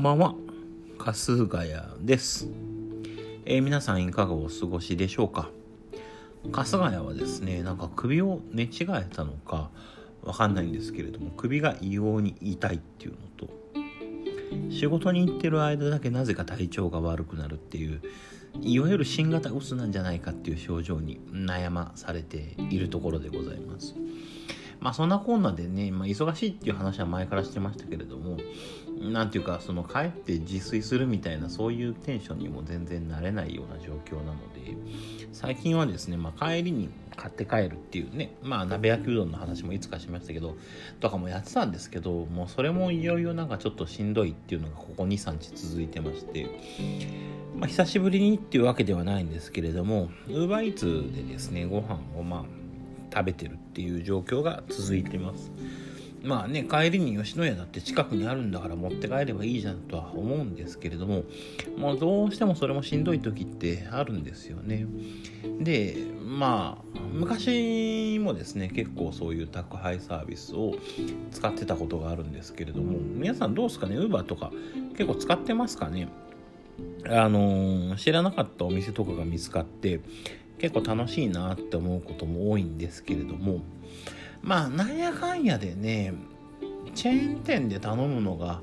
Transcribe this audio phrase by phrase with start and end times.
[0.00, 0.34] んばんは。
[0.98, 2.48] 春日谷です、
[3.44, 5.50] えー、皆さんいかがお過ごしでしょうか？
[6.52, 9.68] 春日谷はですねなんか首を寝違えたのか
[10.22, 13.50] わかんないんですけれども首が異様に痛いっていうのと
[14.70, 18.00] 仕事に行ってる間だけなぜか体調が悪くなるっていう
[18.62, 23.94] いわゆる新型うつなんじゃないかっていう症状に悩まされているところでございます。
[24.80, 28.38] まあそんなこんなでね、まあ、忙しいっていう話は前からしてましたけれども
[29.00, 34.76] なんていうかその帰って自炊するみたいなそういうテンションにも全然なれないような状況なので
[35.32, 40.56] 最近はですね、まあ、帰りに買って帰るっていうねまあ鍋焼きうどんの話もいつかしましたけど
[41.00, 46.46] とかもやってたんですけどもうそれもいよいよなんかちょっとしんどいっていうのがここ23日続いてまして
[47.56, 52.59] まあ、久しぶりにっていうわけではないんですけれども UberEats でですねご飯をまあ
[53.12, 55.50] 食べてるっていう状況が続いてます。
[56.22, 61.24] まあね帰りに吉野家だって近くにあるんだから持って帰ればいいじゃんとは思うんですけれども
[61.78, 64.84] もうどうしてもそれもしんどい時ってあるんですよね。
[65.60, 70.74] でまあ昔もですね結構そういう宅配サービスを
[71.30, 74.52] 使ってたことがあるんですけれども皆さんどうですかね？Uber とか
[74.98, 76.08] 結構使ってますかね？
[77.06, 80.00] あのー、知らなかったお店とかが見つかって
[80.60, 83.60] 結構楽しいなって思うことも多いんですけれども
[84.42, 86.14] まあなんやかんやでね
[86.94, 88.60] チェーン店で頼むのが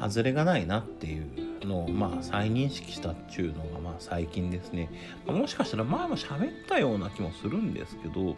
[0.00, 4.90] 外れがないなっていうのをまあ再認識したっちゅうのがまあ最近ですね、
[5.26, 8.36] もしかしたら前も喋ったような気もするんですけど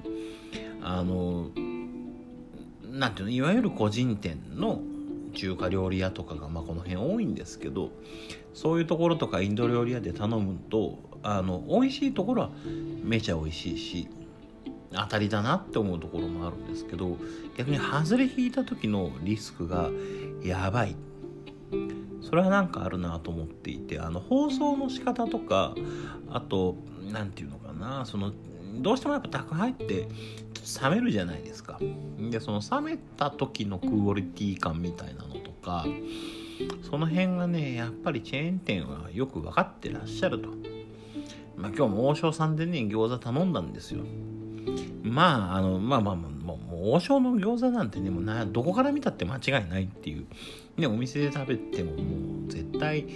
[0.82, 1.48] あの
[2.82, 4.80] なんていうのいわゆる個人店の
[5.34, 7.90] 中華料理屋とかがまあこの辺多いんですけど
[8.54, 12.50] そういうところとかインド料理屋で頼むとあの美味しいところは
[13.02, 14.08] めちゃ美味しいし
[14.92, 17.18] 当たりだなって思うところもあるんですけど
[17.56, 19.90] 逆に外れ引いた時のリスクが
[20.42, 20.96] やばい。
[22.22, 25.74] それはなんかあるなと思っていてあの放送の仕方とか
[26.30, 26.76] あと
[27.12, 28.32] 何て言うのかなその
[28.76, 30.08] どうしてもやっぱ宅配って
[30.82, 31.78] 冷めるじゃないですか
[32.30, 35.86] でその冷めた時のクオリティ感みたいなのとか
[36.88, 40.48] その辺がねやっぱりチェーン店はよく分かってらっしゃると
[41.56, 44.04] まあ、今日も王将さんでね、餃子頼んだんですよ。
[45.02, 50.26] まあ、あの、まあまあ、もう王将の餃子なんてね、もうな、どこから見たって間違いないっていう。
[50.76, 53.06] ね、お店で食べてももう絶対、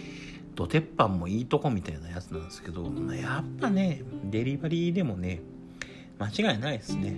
[0.55, 2.85] ど鉄板もいいとこみたいなやつなんですけど、
[3.15, 5.41] やっぱね、デリバリーでもね、
[6.19, 7.17] 間違いないですね。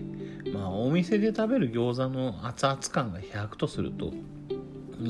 [0.52, 4.12] まあ、お店で食べる餃子の熱々感が100とすると、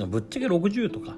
[0.06, 1.16] ぶっちゃけ60とか、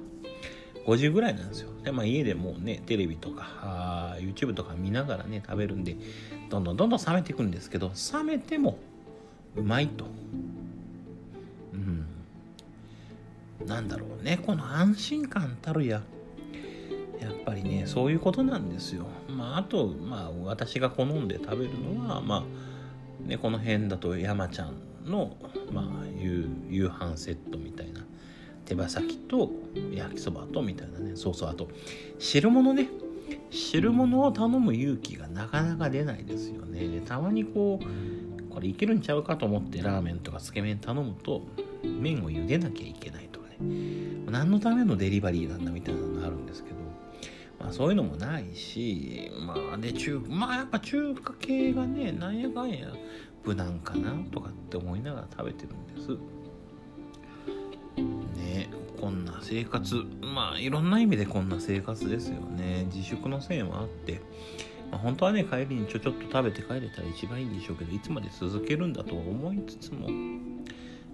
[0.85, 1.69] 50ぐらいなんですよ。
[1.83, 5.95] で、まあ家でもうね、テレビとか、あ YouTube とか見ながらね、食べるんで、
[6.49, 8.77] どんどんどんどん冷めていくんですけど、冷めても
[9.55, 10.05] うまいと。
[11.73, 12.05] うん。
[13.65, 16.01] なんだろうね、この安心感たるや。
[17.19, 19.05] やっぱりね、そういうことなんですよ。
[19.29, 22.43] まあ、あと、まあ、私が好んで食べるのは、まあ、
[23.25, 24.75] ね、この辺だと山ちゃん
[25.05, 25.35] の、
[25.71, 25.85] まあ、
[26.19, 28.05] 夕夕飯セットみたいな
[28.65, 29.51] 手羽先と
[29.93, 31.69] 焼きそばとみたいなねそうそうあと
[32.19, 32.89] 汁物ね。
[33.49, 36.87] 汁物を頼む勇気がなかなか出ないですよね。
[36.87, 41.43] でたまにこうこれいけるんちゃうかと思ってラーメンとかつけ麺頼むと
[41.83, 43.55] 麺を茹でなきゃいけないとかね。
[44.29, 46.01] 何のためのデリバリーなんだみたいな
[47.73, 52.87] そういうのもないしまあで中まあやっぱ中華系がねなんやかんや
[53.43, 56.09] 無難かなとかって思いながら食べてるんです。
[58.37, 58.69] ね
[59.01, 62.85] こんな生活まあいろんな意味でこんな生活ですよね。
[62.93, 64.21] 自粛のせいもあって、
[64.91, 70.09] まあ、本当はね帰りにちょちょっと食べて帰れたら一番いいんでしょうけどいつまで続けるんだと思いつつも、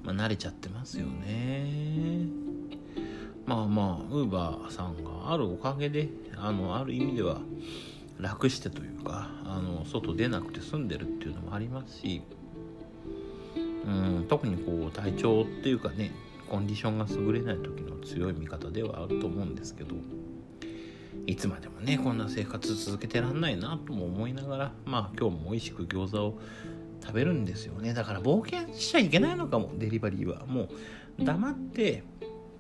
[0.03, 2.48] まあ、慣れちゃってますよね。
[3.49, 7.39] まあまあウーバーさんがあるおかげであのある意味では
[8.19, 12.21] 楽してというかあの外出なくて済んでるっていうのもありますし
[13.56, 16.12] うん特にこう体調っていうかね
[16.47, 19.95] コンディションが優れない時の強い味方ではあると思うんですけど
[21.25, 26.39] いつまでもねこんな生活続けてらんないなとも思いながらまあ今日も美味しく餃子を
[27.01, 27.94] 食べるんですよね。
[27.94, 30.45] だから冒険しちゃいけないのかもデリバリーは。
[30.45, 30.63] も
[31.18, 32.03] う黙って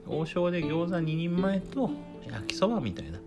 [0.07, 1.89] 王将で餃子2人前と
[2.29, 3.19] 焼きそばみたいな、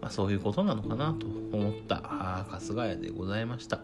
[0.00, 1.96] まあ、そういうことなのかなと思った
[2.50, 3.80] 春日屋でございました。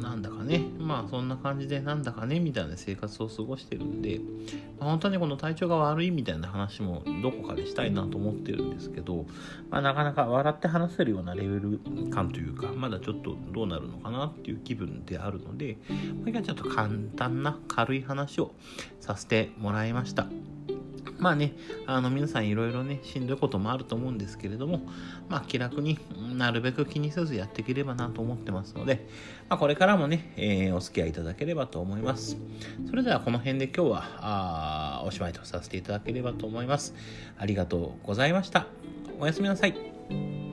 [0.00, 4.20] なんだかね、まあそんな感じでなんだかねみたいな生活を過ごしてるんで、
[4.78, 9.26] まあ、本当にこの体調が悪いみたいな話もどこかでしたいなと思ってるんですけど、
[9.70, 11.80] まあ、なかなか笑って話せるようなレベル
[12.10, 15.76] 感というか、まだちょっとどうなるのかなっていう気分であるので、
[16.24, 18.52] まあ、ちょっと簡単な軽い話を
[19.00, 20.26] させてもらいました。
[21.18, 21.54] まあね、
[21.86, 24.82] あの皆さんいろいろね、しんどいこともあると思うんですけれども、
[25.28, 25.98] まあ気楽に
[26.36, 29.08] なるべく気にせずやっていければなと思ってますので、
[29.48, 32.36] まあこれからもね、えー、お付き合いいただければと思います。
[32.88, 36.94] それではこの辺で今日はあおしまいとさせていただければと思います。
[37.38, 38.66] ありがとうございました。
[39.18, 40.45] おやすみなさい。